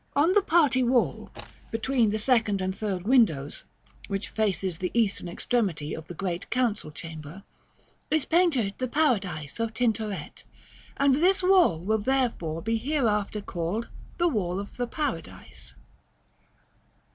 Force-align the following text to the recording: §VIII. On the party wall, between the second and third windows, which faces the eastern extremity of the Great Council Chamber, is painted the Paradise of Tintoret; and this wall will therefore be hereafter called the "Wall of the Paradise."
§VIII. 0.15 0.23
On 0.23 0.31
the 0.31 0.41
party 0.41 0.81
wall, 0.81 1.29
between 1.69 2.09
the 2.09 2.17
second 2.17 2.59
and 2.59 2.75
third 2.75 3.03
windows, 3.05 3.65
which 4.07 4.29
faces 4.29 4.79
the 4.79 4.89
eastern 4.95 5.27
extremity 5.27 5.93
of 5.93 6.07
the 6.07 6.15
Great 6.15 6.49
Council 6.49 6.89
Chamber, 6.89 7.43
is 8.09 8.25
painted 8.25 8.73
the 8.79 8.87
Paradise 8.87 9.59
of 9.59 9.75
Tintoret; 9.75 10.43
and 10.97 11.13
this 11.13 11.43
wall 11.43 11.81
will 11.83 11.99
therefore 11.99 12.63
be 12.63 12.79
hereafter 12.79 13.41
called 13.41 13.89
the 14.17 14.27
"Wall 14.27 14.59
of 14.59 14.75
the 14.77 14.87
Paradise." 14.87 15.75